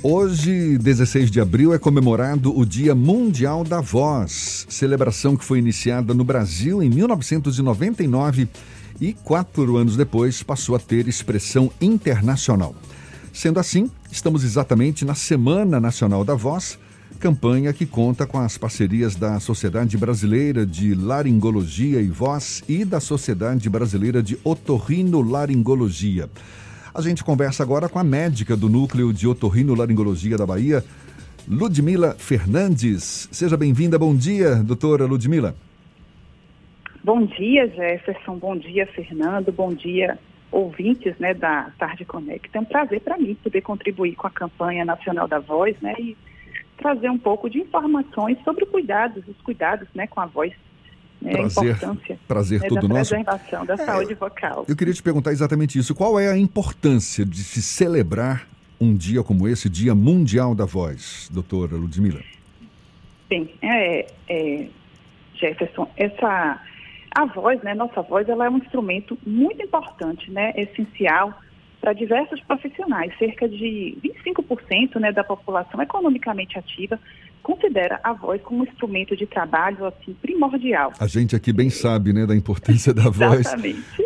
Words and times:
Hoje, 0.00 0.78
16 0.78 1.28
de 1.28 1.40
abril, 1.40 1.74
é 1.74 1.78
comemorado 1.78 2.56
o 2.56 2.64
Dia 2.64 2.94
Mundial 2.94 3.64
da 3.64 3.80
Voz, 3.80 4.64
celebração 4.68 5.36
que 5.36 5.44
foi 5.44 5.58
iniciada 5.58 6.14
no 6.14 6.22
Brasil 6.22 6.80
em 6.80 6.88
1999 6.88 8.48
e 9.00 9.12
quatro 9.12 9.76
anos 9.76 9.96
depois 9.96 10.40
passou 10.40 10.76
a 10.76 10.78
ter 10.78 11.08
expressão 11.08 11.68
internacional. 11.80 12.76
Sendo 13.32 13.58
assim, 13.58 13.90
estamos 14.08 14.44
exatamente 14.44 15.04
na 15.04 15.16
Semana 15.16 15.80
Nacional 15.80 16.24
da 16.24 16.36
Voz, 16.36 16.78
campanha 17.18 17.72
que 17.72 17.84
conta 17.84 18.24
com 18.24 18.38
as 18.38 18.56
parcerias 18.56 19.16
da 19.16 19.40
Sociedade 19.40 19.96
Brasileira 19.96 20.64
de 20.64 20.94
Laringologia 20.94 22.00
e 22.00 22.06
Voz 22.06 22.62
e 22.68 22.84
da 22.84 23.00
Sociedade 23.00 23.68
Brasileira 23.68 24.22
de 24.22 24.38
Otorrinolaringologia. 24.44 26.30
A 26.94 27.02
gente 27.02 27.22
conversa 27.22 27.62
agora 27.62 27.88
com 27.88 27.98
a 27.98 28.04
médica 28.04 28.56
do 28.56 28.68
Núcleo 28.68 29.12
de 29.12 29.28
Otorrinolaringologia 29.28 30.36
da 30.38 30.46
Bahia, 30.46 30.82
Ludmila 31.46 32.14
Fernandes. 32.18 33.28
Seja 33.30 33.56
bem-vinda. 33.56 33.98
Bom 33.98 34.14
dia, 34.14 34.56
doutora 34.56 35.04
Ludmila. 35.04 35.54
Bom 37.04 37.24
dia, 37.24 37.68
Jefferson. 37.68 38.36
Bom 38.36 38.56
dia, 38.56 38.86
Fernando. 38.86 39.52
Bom 39.52 39.72
dia, 39.72 40.18
ouvintes 40.50 41.16
né, 41.18 41.34
da 41.34 41.70
Tarde 41.78 42.04
Conecta. 42.04 42.58
É 42.58 42.60
um 42.60 42.64
prazer 42.64 43.00
para 43.00 43.18
mim 43.18 43.34
poder 43.34 43.60
contribuir 43.60 44.14
com 44.14 44.26
a 44.26 44.30
campanha 44.30 44.84
nacional 44.84 45.28
da 45.28 45.38
voz 45.38 45.76
né, 45.80 45.94
e 45.98 46.16
trazer 46.78 47.10
um 47.10 47.18
pouco 47.18 47.50
de 47.50 47.58
informações 47.58 48.38
sobre 48.44 48.64
cuidados, 48.66 49.26
os 49.28 49.40
cuidados 49.42 49.88
né, 49.94 50.06
com 50.06 50.20
a 50.20 50.26
voz. 50.26 50.52
Né, 51.20 51.32
prazer, 51.32 51.76
prazer 52.28 52.60
né, 52.60 52.68
todo 52.68 52.86
da 52.86 52.94
nosso. 52.94 53.10
preservação 53.10 53.66
da 53.66 53.74
é, 53.74 53.76
saúde 53.78 54.14
vocal. 54.14 54.64
Eu 54.68 54.76
queria 54.76 54.94
te 54.94 55.02
perguntar 55.02 55.32
exatamente 55.32 55.76
isso. 55.76 55.94
Qual 55.94 56.18
é 56.18 56.28
a 56.28 56.38
importância 56.38 57.24
de 57.26 57.38
se 57.38 57.60
celebrar 57.60 58.46
um 58.80 58.96
dia 58.96 59.22
como 59.24 59.48
esse, 59.48 59.68
Dia 59.68 59.94
Mundial 59.94 60.54
da 60.54 60.64
Voz, 60.64 61.28
doutora 61.32 61.74
Ludmila? 61.74 62.20
Bem, 63.28 63.52
é, 63.60 64.06
é, 64.28 64.68
Jefferson, 65.34 65.90
essa 65.96 66.60
a 67.14 67.24
voz, 67.24 67.60
né, 67.62 67.74
nossa 67.74 68.02
voz, 68.02 68.28
ela 68.28 68.46
é 68.46 68.50
um 68.50 68.58
instrumento 68.58 69.18
muito 69.26 69.60
importante, 69.62 70.30
né, 70.30 70.52
essencial 70.56 71.34
para 71.80 71.92
diversos 71.92 72.40
profissionais. 72.42 73.16
Cerca 73.18 73.48
de 73.48 73.96
25% 74.02 75.00
né, 75.00 75.10
da 75.12 75.24
população 75.24 75.80
economicamente 75.80 76.58
ativa 76.58 76.98
considera 77.42 78.00
a 78.02 78.12
voz 78.12 78.40
como 78.42 78.60
um 78.60 78.64
instrumento 78.64 79.16
de 79.16 79.26
trabalho 79.26 79.86
assim, 79.86 80.14
primordial. 80.14 80.92
A 80.98 81.06
gente 81.06 81.34
aqui 81.34 81.52
bem 81.52 81.70
sabe 81.70 82.12
né, 82.12 82.26
da 82.26 82.34
importância 82.34 82.92
da 82.92 83.08
voz 83.10 83.48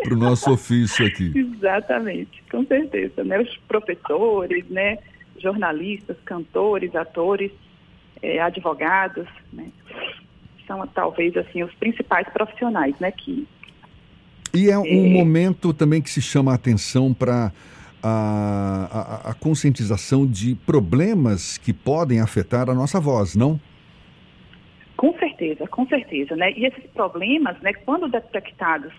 para 0.02 0.14
o 0.14 0.16
nosso 0.16 0.50
ofício 0.52 1.06
aqui. 1.06 1.32
Exatamente, 1.34 2.42
com 2.50 2.64
certeza. 2.66 3.24
Né? 3.24 3.40
Os 3.40 3.56
professores, 3.68 4.64
né, 4.68 4.98
jornalistas, 5.38 6.16
cantores, 6.24 6.94
atores, 6.94 7.50
eh, 8.22 8.38
advogados, 8.40 9.26
né, 9.52 9.66
são 10.66 10.86
talvez 10.88 11.36
assim 11.36 11.62
os 11.62 11.74
principais 11.74 12.28
profissionais 12.28 12.94
né, 13.00 13.10
que 13.10 13.46
e 14.54 14.68
é 14.68 14.78
um 14.78 14.84
é... 14.84 15.08
momento 15.08 15.72
também 15.72 16.02
que 16.02 16.10
se 16.10 16.20
chama 16.20 16.52
a 16.52 16.54
atenção 16.54 17.14
para 17.14 17.50
a, 18.02 19.22
a, 19.26 19.30
a, 19.30 19.34
conscientização 19.34 20.26
de 20.26 20.54
problemas 20.54 21.58
que 21.58 21.72
podem 21.72 22.20
afetar 22.20 22.68
a 22.68 22.74
nossa 22.74 23.00
voz, 23.00 23.36
não? 23.36 23.60
Com 24.96 25.16
certeza, 25.18 25.66
com 25.68 25.86
certeza, 25.86 26.36
né? 26.36 26.52
E 26.52 26.64
esses 26.64 26.84
problemas, 26.90 27.60
né, 27.60 27.72
quando 27.72 28.08
detectados 28.08 28.92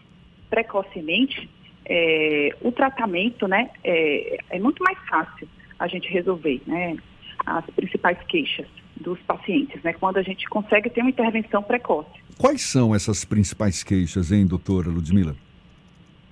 precocemente, 0.50 1.50
é, 1.86 2.56
o 2.62 2.72
tratamento, 2.72 3.48
né, 3.48 3.70
é, 3.84 4.38
é 4.50 4.60
muito 4.60 4.84
mais 4.84 4.98
fácil 5.08 5.48
a 5.80 5.88
gente 5.88 6.10
resolver, 6.10 6.62
né? 6.66 6.98
As 7.46 7.66
principais 7.72 8.18
queixas 8.28 8.68
dos 9.02 9.20
pacientes, 9.22 9.82
né? 9.84 9.94
Quando 9.94 10.18
a 10.18 10.22
gente 10.22 10.48
consegue 10.48 10.90
ter 10.90 11.02
uma 11.02 11.10
intervenção 11.10 11.62
precoce. 11.62 12.10
Quais 12.38 12.62
são 12.62 12.96
essas 12.96 13.26
principais 13.26 13.84
queixas, 13.84 14.32
hein, 14.32 14.46
doutora 14.46 14.90
Ludmila? 14.90 15.36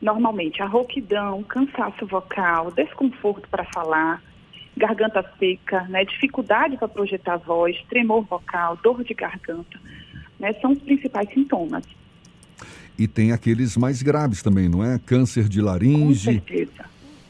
Normalmente 0.01 0.61
a 0.63 0.65
rouquidão, 0.65 1.43
cansaço 1.43 2.05
vocal, 2.07 2.71
desconforto 2.71 3.47
para 3.49 3.63
falar, 3.65 4.21
garganta 4.75 5.23
seca, 5.37 5.83
né? 5.83 6.03
dificuldade 6.05 6.77
para 6.77 6.87
projetar 6.87 7.33
a 7.35 7.37
voz, 7.37 7.77
tremor 7.87 8.23
vocal, 8.23 8.77
dor 8.81 9.03
de 9.03 9.13
garganta, 9.13 9.79
né? 10.39 10.53
São 10.53 10.71
os 10.71 10.79
principais 10.79 11.29
sintomas. 11.31 11.83
E 12.97 13.07
tem 13.07 13.31
aqueles 13.31 13.77
mais 13.77 14.01
graves 14.01 14.41
também, 14.41 14.67
não 14.67 14.83
é? 14.83 14.99
Câncer 15.05 15.47
de 15.47 15.61
laringe. 15.61 16.39
Com 16.39 16.45
certeza, 16.45 16.85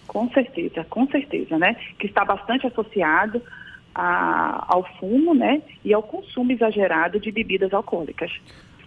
com 0.07 0.29
certeza, 0.29 0.83
com 0.89 1.07
certeza, 1.07 1.57
né? 1.57 1.75
Que 1.99 2.07
está 2.07 2.23
bastante 2.23 2.67
associado 2.67 3.41
a, 3.93 4.65
ao 4.67 4.83
fumo, 4.97 5.33
né? 5.33 5.61
E 5.83 5.93
ao 5.93 6.03
consumo 6.03 6.51
exagerado 6.51 7.19
de 7.19 7.31
bebidas 7.31 7.73
alcoólicas. 7.73 8.31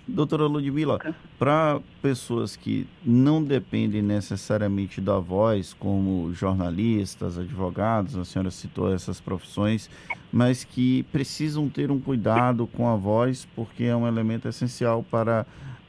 Doutora 0.07 0.47
Ludmila, 0.47 0.99
para 1.39 1.81
pessoas 2.03 2.57
que 2.57 2.87
não 3.03 3.43
dependem 3.43 4.03
necessariamente 4.03 5.01
da 5.01 5.19
voz, 5.19 5.73
como 5.73 6.31
jornalistas, 6.35 7.39
advogados, 7.39 8.15
a 8.15 8.25
senhora 8.25 8.51
citou 8.51 8.93
essas 8.93 9.19
profissões, 9.19 9.89
mas 10.31 10.63
que 10.63 11.05
precisam 11.05 11.71
ter 11.71 11.91
um 11.91 11.99
cuidado 11.99 12.67
com 12.67 12.87
a 12.87 12.97
voz, 12.97 13.49
porque 13.57 13.85
é 13.85 13.97
um 13.97 14.07
elemento 14.07 14.47
essencial 14.47 15.03
para 15.03 15.47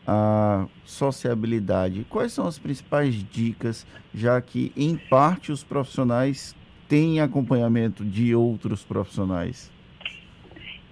a 0.08 0.66
sociabilidade. 0.86 2.06
Quais 2.10 2.32
são 2.32 2.48
as 2.48 2.58
principais 2.58 3.16
dicas, 3.16 3.86
já 4.14 4.40
que, 4.40 4.72
em 4.78 4.96
parte, 4.96 5.52
os 5.52 5.64
profissionais 5.64 6.56
têm 6.88 7.20
acompanhamento 7.20 8.06
de 8.06 8.34
outros 8.34 8.82
profissionais? 8.82 9.75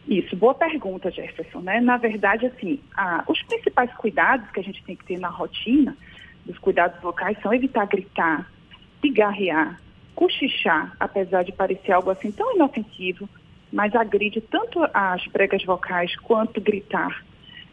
Isso, 0.07 0.35
boa 0.35 0.53
pergunta, 0.53 1.09
Jefferson. 1.09 1.59
Né? 1.59 1.79
Na 1.79 1.97
verdade, 1.97 2.45
assim, 2.45 2.79
a, 2.95 3.23
os 3.27 3.41
principais 3.43 3.91
cuidados 3.93 4.49
que 4.51 4.59
a 4.59 4.63
gente 4.63 4.83
tem 4.83 4.95
que 4.95 5.05
ter 5.05 5.19
na 5.19 5.29
rotina 5.29 5.95
dos 6.45 6.57
cuidados 6.57 7.01
vocais 7.01 7.37
são 7.41 7.53
evitar 7.53 7.85
gritar, 7.85 8.51
pigarrear, 9.01 9.79
cochichar, 10.13 10.95
apesar 10.99 11.43
de 11.43 11.51
parecer 11.51 11.93
algo 11.93 12.09
assim 12.09 12.31
tão 12.31 12.55
inofensivo, 12.55 13.29
mas 13.71 13.95
agride 13.95 14.41
tanto 14.41 14.79
as 14.93 15.25
pregas 15.27 15.63
vocais 15.63 16.15
quanto 16.17 16.61
gritar, 16.61 17.23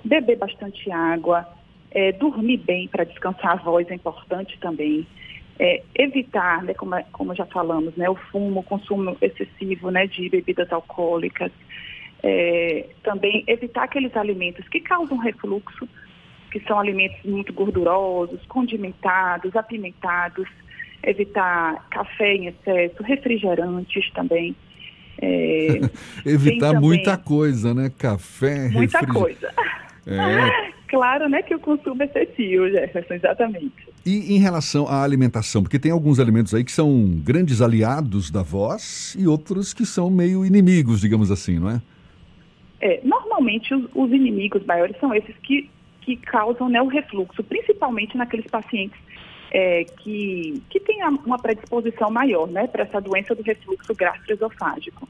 beber 0.04 0.38
bastante 0.38 0.90
água, 0.90 1.46
é, 1.90 2.12
dormir 2.12 2.58
bem 2.58 2.88
para 2.88 3.04
descansar 3.04 3.52
a 3.52 3.56
voz 3.56 3.90
é 3.90 3.94
importante 3.94 4.58
também. 4.60 5.06
É, 5.58 5.82
evitar, 5.94 6.62
né, 6.62 6.72
como, 6.72 6.96
como 7.12 7.34
já 7.34 7.44
falamos, 7.44 7.94
né, 7.94 8.08
o 8.08 8.14
fumo, 8.14 8.60
o 8.60 8.62
consumo 8.62 9.14
excessivo 9.20 9.90
né, 9.90 10.06
de 10.06 10.26
bebidas 10.30 10.72
alcoólicas, 10.72 11.52
é, 12.22 12.86
também 13.02 13.44
evitar 13.46 13.84
aqueles 13.84 14.16
alimentos 14.16 14.66
que 14.68 14.80
causam 14.80 15.16
refluxo, 15.18 15.88
que 16.50 16.60
são 16.60 16.78
alimentos 16.78 17.18
muito 17.24 17.52
gordurosos, 17.52 18.44
condimentados, 18.46 19.54
apimentados, 19.56 20.48
evitar 21.02 21.86
café 21.90 22.34
em 22.34 22.46
excesso, 22.48 23.02
refrigerantes 23.02 24.10
também. 24.12 24.54
É, 25.20 25.80
evitar 26.26 26.72
também, 26.72 26.80
muita 26.80 27.16
coisa, 27.16 27.72
né? 27.72 27.90
Café, 27.96 28.68
Muita 28.68 29.06
coisa. 29.06 29.52
É. 30.06 30.70
Claro, 30.90 31.28
né, 31.28 31.40
que 31.40 31.54
o 31.54 31.60
consumo 31.60 32.02
é 32.02 32.06
excessivo, 32.06 32.68
Jefferson, 32.68 33.14
exatamente. 33.14 33.88
E 34.04 34.34
em 34.34 34.40
relação 34.40 34.88
à 34.88 35.04
alimentação, 35.04 35.62
porque 35.62 35.78
tem 35.78 35.92
alguns 35.92 36.18
alimentos 36.18 36.52
aí 36.52 36.64
que 36.64 36.72
são 36.72 37.08
grandes 37.22 37.62
aliados 37.62 38.28
da 38.28 38.42
voz 38.42 39.14
e 39.16 39.24
outros 39.24 39.72
que 39.72 39.86
são 39.86 40.10
meio 40.10 40.44
inimigos, 40.44 41.00
digamos 41.00 41.30
assim, 41.30 41.60
não 41.60 41.70
é? 41.70 41.80
É, 42.80 43.00
normalmente 43.04 43.74
os, 43.74 43.84
os, 43.94 44.10
inimigos 44.10 44.64
maiores 44.64 44.96
são 44.98 45.14
esses 45.14 45.36
que, 45.38 45.68
que 46.00 46.16
causam 46.16 46.68
né, 46.68 46.80
o 46.80 46.86
refluxo, 46.86 47.44
principalmente 47.44 48.16
naqueles 48.16 48.46
pacientes 48.46 48.98
é, 49.50 49.84
que, 49.84 50.62
que 50.70 50.80
têm 50.80 51.04
uma 51.04 51.38
predisposição 51.38 52.10
maior 52.10 52.48
né, 52.48 52.66
para 52.66 52.84
essa 52.84 53.00
doença 53.00 53.34
do 53.34 53.42
refluxo 53.42 53.94
gastroesofágico. 53.94 55.08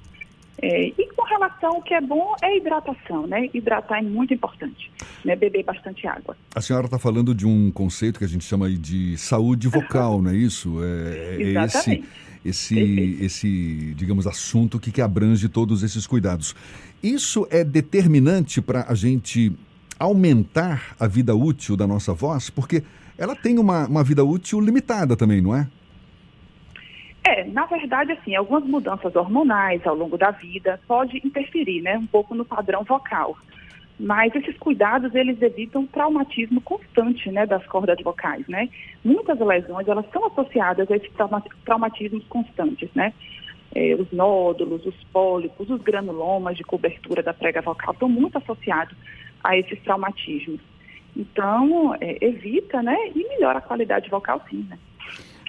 É, 0.62 0.88
e 0.88 1.08
com 1.16 1.22
relação 1.24 1.76
ao 1.76 1.82
que 1.82 1.94
é 1.94 2.00
bom 2.00 2.34
é 2.42 2.56
hidratação, 2.56 3.26
né? 3.26 3.48
Hidratar 3.52 3.98
é 3.98 4.02
muito 4.02 4.34
importante, 4.34 4.90
né? 5.24 5.34
Beber 5.34 5.64
bastante 5.64 6.06
água. 6.06 6.36
A 6.54 6.60
senhora 6.60 6.84
está 6.84 6.98
falando 6.98 7.34
de 7.34 7.46
um 7.46 7.70
conceito 7.70 8.18
que 8.18 8.24
a 8.24 8.28
gente 8.28 8.44
chama 8.44 8.68
de 8.70 9.16
saúde 9.16 9.68
vocal, 9.68 10.20
não 10.20 10.30
é 10.30 10.36
isso? 10.36 10.82
É, 10.82 11.36
é 11.36 11.42
Exatamente. 11.42 12.08
Esse, 12.44 12.78
esse, 12.78 13.24
esse, 13.24 13.94
digamos, 13.94 14.26
assunto 14.26 14.78
que, 14.78 14.90
que 14.92 15.00
abrange 15.00 15.48
todos 15.48 15.82
esses 15.82 16.06
cuidados. 16.06 16.54
Isso 17.02 17.46
é 17.50 17.64
determinante 17.64 18.60
para 18.60 18.84
a 18.86 18.94
gente 18.94 19.52
aumentar 19.98 20.96
a 20.98 21.06
vida 21.06 21.34
útil 21.34 21.76
da 21.76 21.86
nossa 21.86 22.14
voz? 22.14 22.48
Porque 22.48 22.82
ela 23.18 23.36
tem 23.36 23.58
uma, 23.58 23.86
uma 23.86 24.02
vida 24.02 24.24
útil 24.24 24.60
limitada 24.60 25.14
também, 25.14 25.42
não 25.42 25.54
é? 25.54 25.68
É, 27.30 27.44
na 27.44 27.64
verdade, 27.66 28.12
assim, 28.12 28.34
algumas 28.34 28.64
mudanças 28.64 29.14
hormonais 29.14 29.86
ao 29.86 29.94
longo 29.94 30.18
da 30.18 30.32
vida 30.32 30.80
pode 30.88 31.18
interferir, 31.24 31.80
né, 31.80 31.96
um 31.96 32.06
pouco 32.06 32.34
no 32.34 32.44
padrão 32.44 32.82
vocal. 32.82 33.36
Mas 33.98 34.34
esses 34.34 34.56
cuidados, 34.58 35.14
eles 35.14 35.40
evitam 35.40 35.86
traumatismo 35.86 36.60
constante, 36.60 37.30
né, 37.30 37.46
das 37.46 37.64
cordas 37.66 37.98
vocais, 38.02 38.46
né? 38.48 38.68
Muitas 39.04 39.38
lesões, 39.38 39.86
elas 39.86 40.06
são 40.10 40.26
associadas 40.26 40.90
a 40.90 40.96
esses 40.96 41.12
traumatismos 41.64 42.24
constantes, 42.26 42.88
né? 42.94 43.12
é, 43.74 43.94
os 43.94 44.10
nódulos, 44.10 44.84
os 44.84 44.96
pólipos, 45.12 45.70
os 45.70 45.80
granulomas 45.80 46.56
de 46.56 46.64
cobertura 46.64 47.22
da 47.22 47.32
prega 47.32 47.60
vocal 47.60 47.92
estão 47.92 48.08
muito 48.08 48.36
associados 48.38 48.96
a 49.42 49.56
esses 49.56 49.80
traumatismos. 49.82 50.60
Então, 51.16 51.94
é, 52.00 52.18
evita, 52.20 52.82
né, 52.82 52.96
e 53.14 53.28
melhora 53.28 53.58
a 53.58 53.62
qualidade 53.62 54.08
vocal 54.10 54.42
sim, 54.48 54.66
né? 54.68 54.78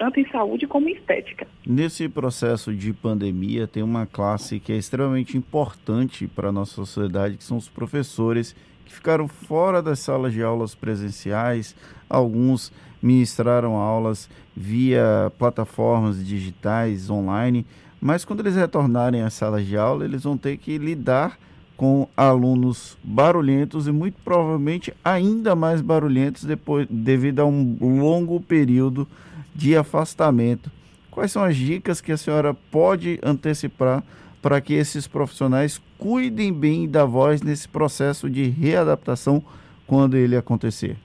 Tanto 0.02 0.18
em 0.18 0.28
saúde 0.32 0.66
como 0.66 0.88
em 0.88 0.94
estética. 0.94 1.46
Nesse 1.64 2.08
processo 2.08 2.74
de 2.74 2.92
pandemia, 2.92 3.68
tem 3.68 3.84
uma 3.84 4.04
classe 4.04 4.58
que 4.58 4.72
é 4.72 4.76
extremamente 4.76 5.38
importante 5.38 6.26
para 6.26 6.48
a 6.48 6.52
nossa 6.52 6.74
sociedade, 6.74 7.36
que 7.36 7.44
são 7.44 7.56
os 7.56 7.68
professores 7.68 8.52
que 8.84 8.92
ficaram 8.92 9.28
fora 9.28 9.80
das 9.80 10.00
salas 10.00 10.32
de 10.32 10.42
aulas 10.42 10.74
presenciais. 10.74 11.76
Alguns 12.10 12.72
ministraram 13.00 13.76
aulas 13.76 14.28
via 14.56 15.30
plataformas 15.38 16.26
digitais 16.26 17.08
online, 17.08 17.64
mas 18.00 18.24
quando 18.24 18.40
eles 18.40 18.56
retornarem 18.56 19.22
às 19.22 19.34
salas 19.34 19.64
de 19.64 19.76
aula, 19.76 20.04
eles 20.04 20.24
vão 20.24 20.36
ter 20.36 20.56
que 20.56 20.78
lidar 20.78 21.38
com 21.76 22.08
alunos 22.16 22.98
barulhentos 23.04 23.86
e 23.86 23.92
muito 23.92 24.16
provavelmente 24.24 24.92
ainda 25.04 25.54
mais 25.54 25.80
barulhentos 25.80 26.42
depois 26.42 26.88
devido 26.90 27.38
a 27.38 27.46
um 27.46 28.00
longo 28.00 28.40
período 28.40 29.06
de 29.54 29.76
afastamento. 29.76 30.70
Quais 31.10 31.30
são 31.30 31.44
as 31.44 31.56
dicas 31.56 32.00
que 32.00 32.12
a 32.12 32.16
senhora 32.16 32.54
pode 32.54 33.18
antecipar 33.22 34.02
para 34.40 34.60
que 34.60 34.74
esses 34.74 35.06
profissionais 35.06 35.80
cuidem 35.98 36.52
bem 36.52 36.88
da 36.88 37.04
voz 37.04 37.42
nesse 37.42 37.68
processo 37.68 38.28
de 38.28 38.48
readaptação 38.48 39.42
quando 39.86 40.16
ele 40.16 40.36
acontecer? 40.36 40.96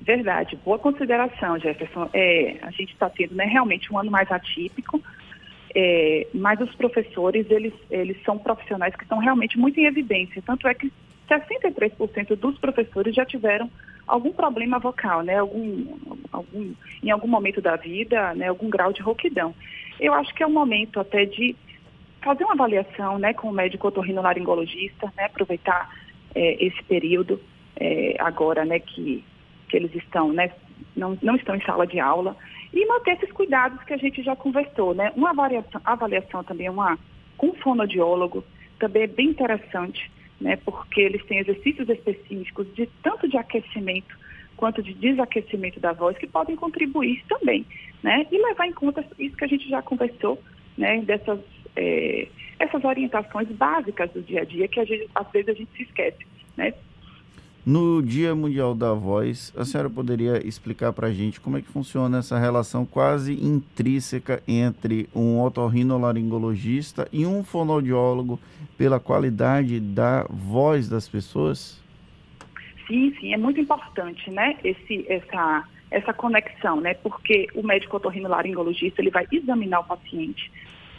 Verdade, 0.00 0.58
boa 0.64 0.78
consideração, 0.78 1.58
Jefferson. 1.58 2.08
É, 2.12 2.58
a 2.62 2.70
gente 2.70 2.92
está 2.92 3.10
tendo 3.10 3.34
né, 3.34 3.44
realmente 3.44 3.92
um 3.92 3.98
ano 3.98 4.10
mais 4.10 4.30
atípico, 4.30 5.02
é, 5.74 6.26
mas 6.32 6.60
os 6.60 6.74
professores, 6.74 7.46
eles, 7.50 7.72
eles 7.90 8.16
são 8.24 8.38
profissionais 8.38 8.94
que 8.94 9.02
estão 9.02 9.18
realmente 9.18 9.58
muito 9.58 9.78
em 9.78 9.84
evidência. 9.84 10.42
Tanto 10.46 10.66
é 10.66 10.74
que 10.74 10.92
63% 11.28 12.36
dos 12.36 12.58
professores 12.58 13.14
já 13.14 13.24
tiveram 13.24 13.70
algum 14.06 14.32
problema 14.32 14.78
vocal, 14.78 15.22
né? 15.22 15.38
Algum, 15.38 15.84
algum, 16.32 16.72
em 17.02 17.10
algum 17.10 17.28
momento 17.28 17.60
da 17.60 17.76
vida, 17.76 18.34
né? 18.34 18.48
algum 18.48 18.68
grau 18.68 18.92
de 18.92 19.02
rouquidão. 19.02 19.54
Eu 19.98 20.14
acho 20.14 20.34
que 20.34 20.42
é 20.42 20.46
o 20.46 20.50
momento 20.50 21.00
até 21.00 21.24
de 21.24 21.56
fazer 22.22 22.44
uma 22.44 22.54
avaliação 22.54 23.18
né, 23.18 23.32
com 23.34 23.48
o 23.48 23.52
médico 23.52 23.88
otorrinolaringologista, 23.88 25.12
né? 25.16 25.24
aproveitar 25.24 25.90
é, 26.34 26.64
esse 26.64 26.82
período 26.84 27.40
é, 27.76 28.16
agora 28.18 28.64
né, 28.64 28.78
que, 28.78 29.24
que 29.68 29.76
eles 29.76 29.94
estão, 29.94 30.32
né, 30.32 30.50
não, 30.96 31.16
não 31.22 31.36
estão 31.36 31.54
em 31.54 31.62
sala 31.62 31.86
de 31.86 32.00
aula, 32.00 32.36
e 32.72 32.84
manter 32.86 33.12
esses 33.12 33.32
cuidados 33.32 33.82
que 33.84 33.94
a 33.94 33.96
gente 33.96 34.22
já 34.22 34.36
conversou, 34.36 34.92
né? 34.92 35.10
Uma 35.16 35.30
avaliação, 35.30 35.80
avaliação 35.84 36.44
também 36.44 36.68
uma, 36.68 36.98
com 37.36 37.48
um 37.48 37.54
fonodiólogo 37.54 38.44
também 38.78 39.04
é 39.04 39.06
bem 39.06 39.28
interessante, 39.28 40.10
né? 40.40 40.56
Porque 40.64 41.00
eles 41.00 41.24
têm 41.24 41.38
exercícios 41.38 41.88
específicos 41.88 42.66
de 42.74 42.88
tanto 43.02 43.28
de 43.28 43.36
aquecimento 43.36 44.16
quanto 44.56 44.82
de 44.82 44.94
desaquecimento 44.94 45.78
da 45.78 45.92
voz 45.92 46.16
que 46.16 46.26
podem 46.26 46.56
contribuir 46.56 47.22
também, 47.28 47.66
né? 48.02 48.26
E 48.30 48.38
levar 48.38 48.66
em 48.66 48.72
conta 48.72 49.04
isso 49.18 49.36
que 49.36 49.44
a 49.44 49.48
gente 49.48 49.68
já 49.68 49.82
conversou, 49.82 50.42
né? 50.76 51.00
Dessas 51.02 51.40
é, 51.76 52.28
essas 52.58 52.82
orientações 52.84 53.48
básicas 53.48 54.10
do 54.12 54.22
dia 54.22 54.42
a 54.42 54.44
dia 54.44 54.66
que 54.66 54.82
gente, 54.84 55.08
às 55.14 55.30
vezes 55.30 55.48
a 55.48 55.52
gente 55.52 55.70
se 55.76 55.82
esquece, 55.82 56.26
né? 56.56 56.72
No 57.66 58.00
Dia 58.00 58.32
Mundial 58.32 58.76
da 58.76 58.94
Voz, 58.94 59.52
a 59.56 59.64
senhora 59.64 59.90
poderia 59.90 60.46
explicar 60.46 60.92
para 60.92 61.08
a 61.08 61.12
gente 61.12 61.40
como 61.40 61.58
é 61.58 61.60
que 61.60 61.66
funciona 61.66 62.18
essa 62.18 62.38
relação 62.38 62.86
quase 62.86 63.32
intrínseca 63.44 64.40
entre 64.46 65.08
um 65.12 65.40
otorrinolaringologista 65.40 67.08
e 67.12 67.26
um 67.26 67.42
fonoaudiólogo 67.42 68.38
pela 68.78 69.00
qualidade 69.00 69.80
da 69.80 70.24
voz 70.30 70.88
das 70.88 71.08
pessoas? 71.08 71.82
Sim, 72.86 73.12
sim, 73.18 73.34
é 73.34 73.36
muito 73.36 73.60
importante, 73.60 74.30
né, 74.30 74.56
esse, 74.62 75.04
essa, 75.08 75.64
essa 75.90 76.12
conexão, 76.12 76.80
né, 76.80 76.94
porque 76.94 77.48
o 77.52 77.64
médico 77.64 77.96
otorrinolaringologista, 77.96 79.02
ele 79.02 79.10
vai 79.10 79.26
examinar 79.32 79.80
o 79.80 79.84
paciente 79.84 80.52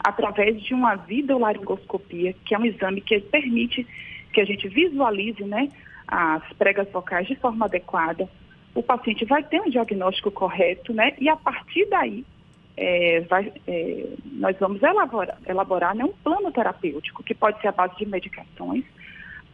através 0.03 0.61
de 0.61 0.73
uma 0.73 0.95
videolaringoscopia, 0.95 2.35
que 2.43 2.53
é 2.53 2.59
um 2.59 2.65
exame 2.65 2.99
que 2.99 3.21
permite 3.21 3.87
que 4.33 4.41
a 4.41 4.45
gente 4.45 4.67
visualize, 4.67 5.45
né, 5.45 5.71
as 6.07 6.41
pregas 6.53 6.89
vocais 6.91 7.27
de 7.27 7.35
forma 7.35 7.65
adequada, 7.65 8.29
o 8.73 8.81
paciente 8.81 9.25
vai 9.25 9.43
ter 9.43 9.59
um 9.61 9.69
diagnóstico 9.69 10.31
correto, 10.31 10.93
né? 10.93 11.13
E 11.19 11.27
a 11.27 11.35
partir 11.35 11.85
daí, 11.89 12.23
é, 12.77 13.21
vai, 13.21 13.51
é, 13.67 14.07
nós 14.33 14.55
vamos 14.59 14.81
elaborar, 14.83 15.37
elaborar 15.47 15.95
né, 15.95 16.05
um 16.05 16.13
plano 16.23 16.51
terapêutico, 16.51 17.23
que 17.23 17.33
pode 17.33 17.59
ser 17.59 17.69
a 17.69 17.71
base 17.71 17.97
de 17.97 18.05
medicações. 18.05 18.85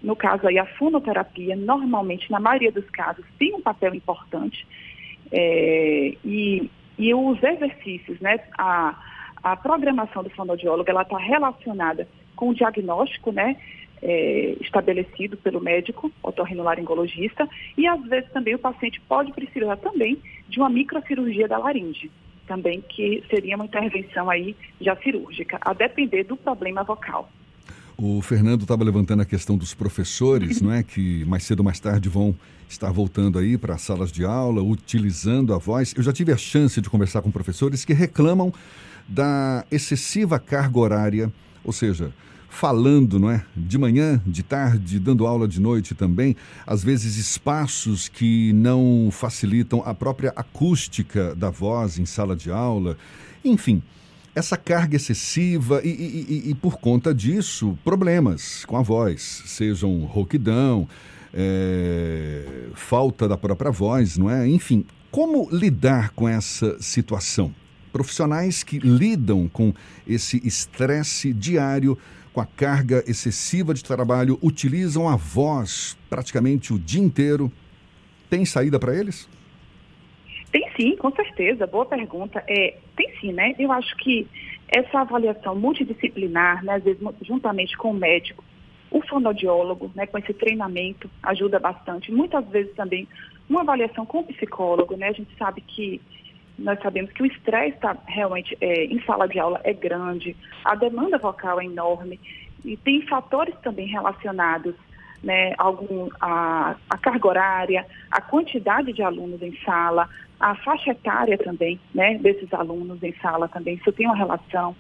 No 0.02 0.16
caso 0.16 0.46
aí, 0.46 0.60
a 0.60 0.66
fonoterapia, 0.66 1.56
normalmente, 1.56 2.30
na 2.30 2.40
maioria 2.40 2.72
dos 2.72 2.88
casos, 2.90 3.26
tem 3.40 3.54
um 3.56 3.62
papel 3.62 3.96
importante. 3.96 4.68
É, 5.32 6.16
e, 6.24 6.70
e 6.98 7.14
os 7.16 7.42
exercícios, 7.42 8.20
né? 8.20 8.40
A, 8.58 8.94
a 9.42 9.56
programação 9.56 10.22
do 10.22 10.30
fonoaudiólogo, 10.30 10.90
ela 10.90 11.04
está 11.04 11.18
relacionada 11.18 12.08
com 12.36 12.50
o 12.50 12.54
diagnóstico, 12.54 13.32
né? 13.32 13.56
É, 14.04 14.58
estabelecido 14.60 15.38
pelo 15.38 15.62
médico 15.62 16.12
otorrinolaringologista 16.22 17.48
e 17.78 17.88
às 17.88 18.04
vezes 18.06 18.30
também 18.32 18.54
o 18.54 18.60
paciente 18.60 19.02
pode 19.08 19.32
precisar 19.32 19.78
também 19.78 20.20
de 20.50 20.60
uma 20.60 20.70
microcirurgia 20.70 21.48
da 21.48 21.58
laringe, 21.58 22.12
também 22.46 22.82
que 22.82 23.24
seria 23.30 23.56
uma 23.56 23.66
intervenção 23.66 24.30
aí 24.30 24.56
já 24.82 24.96
cirúrgica, 24.98 25.58
a 25.62 25.74
depender 25.74 26.26
do 26.26 26.36
problema 26.36 26.84
vocal. 26.84 27.32
O 27.98 28.22
Fernando 28.22 28.64
estava 28.64 28.84
levantando 28.84 29.22
a 29.22 29.26
questão 29.26 29.58
dos 29.58 29.74
professores, 29.74 30.62
não 30.62 30.74
é, 30.74 30.84
que 30.84 31.24
mais 31.26 31.44
cedo 31.44 31.60
ou 31.60 31.66
mais 31.66 31.80
tarde 31.80 32.10
vão 32.10 32.36
estar 32.68 32.92
voltando 32.92 33.40
aí 33.40 33.58
para 33.58 33.78
salas 33.78 34.12
de 34.12 34.26
aula, 34.26 34.62
utilizando 34.62 35.54
a 35.54 35.58
voz. 35.58 35.94
Eu 35.96 36.04
já 36.04 36.12
tive 36.12 36.34
a 36.34 36.38
chance 36.38 36.82
de 36.82 36.90
conversar 36.90 37.22
com 37.22 37.32
professores 37.32 37.86
que 37.86 37.94
reclamam 37.94 38.52
da 39.08 39.64
excessiva 39.72 40.40
carga 40.40 40.80
horária, 40.80 41.32
ou 41.64 41.72
seja, 41.72 42.12
falando, 42.54 43.20
não 43.20 43.32
é? 43.32 43.44
De 43.58 43.80
manhã, 43.80 44.22
de 44.26 44.44
tarde, 44.44 45.00
dando 45.00 45.26
aula 45.26 45.48
de 45.48 45.60
noite 45.60 45.96
também, 45.96 46.36
às 46.68 46.84
vezes 46.84 47.18
espaços 47.18 48.08
que 48.08 48.54
não 48.54 49.10
facilitam 49.12 49.82
a 49.84 49.94
própria 49.94 50.32
acústica 50.36 51.34
da 51.34 51.50
voz 51.50 51.98
em 51.98 52.06
sala 52.06 52.36
de 52.36 52.52
aula, 52.52 52.96
enfim. 53.44 53.82
Essa 54.36 54.56
carga 54.56 54.96
excessiva 54.96 55.82
e, 55.84 55.90
e, 55.90 56.44
e, 56.48 56.50
e 56.52 56.56
por 56.56 56.78
conta 56.78 57.14
disso, 57.14 57.78
problemas 57.84 58.64
com 58.66 58.78
a 58.78 58.82
voz, 58.82 59.44
sejam 59.46 60.06
rouquidão, 60.06 60.88
é, 61.34 62.46
falta 62.76 63.28
da 63.28 63.38
própria 63.38 63.72
voz, 63.72 64.16
não 64.16 64.30
é? 64.30 64.48
Enfim, 64.48 64.86
como 65.12 65.50
lidar 65.52 66.12
com 66.12 66.30
essa 66.30 66.78
situação? 66.80 67.54
Profissionais 67.94 68.64
que 68.64 68.80
lidam 68.80 69.48
com 69.48 69.74
esse 70.06 70.46
estresse 70.46 71.32
diário 71.32 71.98
com 72.34 72.42
a 72.42 72.46
carga 72.46 73.04
excessiva 73.08 73.74
de 73.74 73.84
trabalho, 73.84 74.40
utilizam 74.42 75.08
a 75.08 75.16
voz 75.16 75.96
praticamente 76.10 76.74
o 76.74 76.80
dia 76.80 77.02
inteiro. 77.02 77.52
Tem 78.30 78.44
saída 78.44 78.80
para 78.80 78.96
eles? 78.96 79.30
Tem 80.52 80.68
sim, 80.76 80.98
com 80.98 81.12
certeza. 81.12 81.68
Boa 81.68 81.86
pergunta. 81.86 82.44
É, 82.48 82.78
tem 82.98 83.12
sim, 83.22 83.32
né? 83.32 83.54
Eu 83.60 83.72
acho 83.72 83.96
que 83.98 84.28
essa 84.68 85.02
avaliação 85.02 85.56
multidisciplinar, 85.56 86.66
né, 86.66 86.74
às 86.74 86.84
vezes 86.84 87.00
juntamente 87.22 87.78
com 87.78 87.92
o 87.92 87.94
médico, 87.94 88.44
o 88.90 89.02
fonoaudiólogo, 89.02 89.92
né, 89.96 90.08
com 90.08 90.18
esse 90.18 90.34
treinamento, 90.34 91.10
ajuda 91.22 91.60
bastante. 91.60 92.12
Muitas 92.12 92.48
vezes 92.48 92.74
também 92.76 93.08
uma 93.48 93.62
avaliação 93.62 94.06
com 94.06 94.20
o 94.20 94.24
psicólogo, 94.24 94.96
né? 94.98 95.10
A 95.10 95.14
gente 95.14 95.36
sabe 95.38 95.62
que 95.62 96.02
nós 96.64 96.82
sabemos 96.82 97.12
que 97.12 97.22
o 97.22 97.26
estresse 97.26 97.78
tá, 97.78 97.96
realmente 98.08 98.58
é, 98.62 98.86
em 98.86 99.02
sala 99.04 99.28
de 99.28 99.38
aula 99.38 99.60
é 99.64 99.74
grande, 99.74 100.36
a 100.64 100.74
demanda 100.76 101.18
vocal 101.18 101.60
é 101.60 101.66
enorme 101.66 102.20
e 102.64 102.78
tem 102.78 103.02
fatores 103.02 103.54
também 103.62 103.88
relacionados, 103.88 104.74
né, 105.22 105.54
algum, 105.58 106.10
a, 106.22 106.76
a 106.90 106.98
carga 106.98 107.28
horária, 107.28 107.86
a 108.10 108.22
quantidade 108.22 108.94
de 108.94 109.04
alunos 109.04 109.42
em 109.42 109.58
sala, 109.66 110.10
a 110.40 110.56
faixa 110.56 110.92
etária 110.92 111.38
também, 111.38 111.80
né, 111.94 112.18
desses 112.18 112.52
alunos 112.54 113.04
em 113.04 113.14
sala 113.22 113.50
também, 113.50 113.76
isso 113.76 113.92
tem 113.92 114.06
uma 114.06 114.16
relação, 114.16 114.74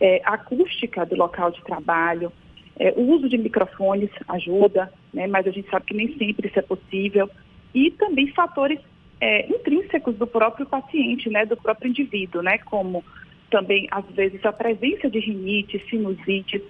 é, 0.00 0.22
a 0.24 0.34
acústica 0.34 1.04
do 1.04 1.14
local 1.14 1.50
de 1.50 1.62
trabalho, 1.62 2.32
é, 2.78 2.94
o 2.96 3.02
uso 3.02 3.28
de 3.28 3.36
microfones 3.36 4.10
ajuda, 4.28 4.90
né, 5.12 5.26
mas 5.26 5.46
a 5.46 5.50
gente 5.50 5.68
sabe 5.68 5.84
que 5.84 5.94
nem 5.94 6.08
sempre 6.16 6.48
isso 6.48 6.58
é 6.58 6.62
possível, 6.62 7.28
e 7.74 7.90
também 7.90 8.28
fatores 8.32 8.80
é, 9.20 9.48
intrínsecos 9.48 10.16
do 10.16 10.26
próprio 10.26 10.66
paciente, 10.66 11.28
né, 11.28 11.44
do 11.44 11.56
próprio 11.56 11.90
indivíduo, 11.90 12.42
né, 12.42 12.58
como 12.58 13.04
também, 13.50 13.88
às 13.90 14.04
vezes, 14.06 14.44
a 14.44 14.52
presença 14.52 15.08
de 15.08 15.18
rinite, 15.18 15.82
sinusite, 15.88 16.62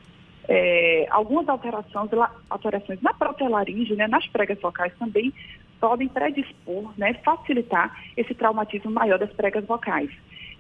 é, 0.49 1.07
algumas 1.11 1.49
alterações, 1.49 2.11
alterações 2.49 3.01
na 3.03 3.13
própria 3.13 3.49
laringe, 3.49 3.95
né, 3.95 4.07
nas 4.07 4.27
pregas 4.29 4.59
vocais 4.61 4.93
também 4.99 5.33
podem 5.81 6.09
predispor, 6.09 6.93
né, 6.97 7.15
facilitar 7.25 7.97
esse 8.17 8.35
traumatismo 8.35 8.91
maior 8.91 9.19
das 9.19 9.33
pregas 9.33 9.65
vocais. 9.65 10.11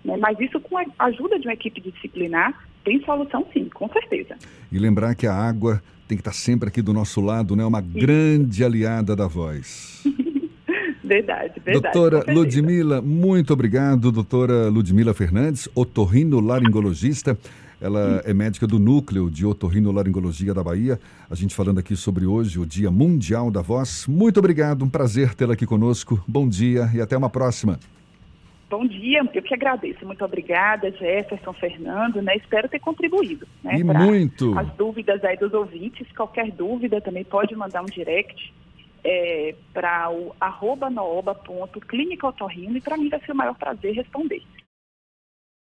Né, 0.04 0.16
mas 0.16 0.38
isso 0.38 0.60
com 0.60 0.78
a 0.78 0.84
ajuda 0.98 1.38
de 1.38 1.46
uma 1.46 1.54
equipe 1.54 1.80
disciplinar, 1.80 2.66
tem 2.84 3.02
solução 3.04 3.46
sim, 3.52 3.68
com 3.68 3.88
certeza. 3.88 4.36
E 4.70 4.78
lembrar 4.78 5.14
que 5.14 5.26
a 5.26 5.34
água 5.34 5.82
tem 6.08 6.16
que 6.16 6.22
estar 6.22 6.32
sempre 6.32 6.68
aqui 6.68 6.80
do 6.80 6.94
nosso 6.94 7.20
lado, 7.20 7.54
né? 7.54 7.64
Uma 7.64 7.82
grande 7.82 8.64
aliada 8.64 9.14
da 9.14 9.26
voz. 9.26 10.02
verdade, 11.08 11.60
verdade. 11.64 11.94
Doutora 11.94 12.32
Ludmila, 12.32 13.02
muito 13.02 13.52
obrigado. 13.52 14.12
Doutora 14.12 14.68
Ludmila 14.68 15.14
Fernandes, 15.14 15.68
otorrinolaringologista. 15.74 17.36
Ela 17.80 18.22
é 18.24 18.34
médica 18.34 18.66
do 18.66 18.78
Núcleo 18.78 19.30
de 19.30 19.46
Otorrinolaringologia 19.46 20.52
da 20.52 20.64
Bahia. 20.64 20.98
A 21.30 21.34
gente 21.34 21.54
falando 21.54 21.78
aqui 21.78 21.94
sobre 21.94 22.26
hoje, 22.26 22.58
o 22.58 22.66
Dia 22.66 22.90
Mundial 22.90 23.50
da 23.50 23.62
Voz. 23.62 24.04
Muito 24.08 24.38
obrigado, 24.38 24.84
um 24.84 24.88
prazer 24.88 25.34
tê-la 25.34 25.54
aqui 25.54 25.64
conosco. 25.64 26.22
Bom 26.26 26.48
dia 26.48 26.90
e 26.92 27.00
até 27.00 27.16
uma 27.16 27.30
próxima. 27.30 27.78
Bom 28.68 28.86
dia, 28.86 29.20
eu 29.32 29.42
que 29.42 29.54
agradeço. 29.54 30.04
Muito 30.04 30.22
obrigada, 30.22 30.90
Jefferson, 30.90 31.52
Fernando, 31.54 32.20
né? 32.20 32.36
Espero 32.36 32.68
ter 32.68 32.80
contribuído. 32.80 33.46
Né, 33.64 33.78
e 33.78 33.84
muito. 33.84 34.58
As 34.58 34.68
dúvidas 34.74 35.24
aí 35.24 35.38
dos 35.38 35.54
ouvintes, 35.54 36.06
qualquer 36.14 36.50
dúvida 36.50 37.00
também 37.00 37.24
pode 37.24 37.54
mandar 37.56 37.80
um 37.80 37.86
direct 37.86 38.52
é, 39.04 39.54
para 39.72 40.10
o 40.10 40.34
arroba 40.40 40.90
nooba.clínica 40.90 42.32
e 42.76 42.80
para 42.80 42.96
mim 42.96 43.08
vai 43.08 43.20
ser 43.20 43.32
o 43.32 43.36
maior 43.36 43.54
prazer 43.54 43.94
responder. 43.94 44.42